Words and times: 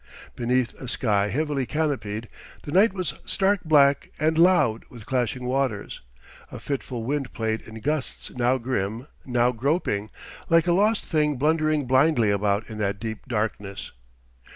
Beneath 0.35 0.73
a 0.81 0.87
sky 0.87 1.27
heavily 1.27 1.67
canopied, 1.67 2.27
the 2.63 2.71
night 2.71 2.91
was 2.91 3.13
stark 3.23 3.63
black 3.63 4.09
and 4.19 4.35
loud 4.35 4.83
with 4.89 5.05
clashing 5.05 5.45
waters. 5.45 6.01
A 6.51 6.59
fitful 6.59 7.03
wind 7.03 7.33
played 7.33 7.61
in 7.61 7.79
gusts 7.81 8.31
now 8.31 8.57
grim, 8.57 9.05
now 9.27 9.51
groping, 9.51 10.09
like 10.49 10.65
a 10.65 10.73
lost 10.73 11.05
thing 11.05 11.35
blundering 11.35 11.85
blindly 11.85 12.31
about 12.31 12.67
in 12.67 12.79
that 12.79 12.99
deep 12.99 13.27
darkness. 13.27 13.91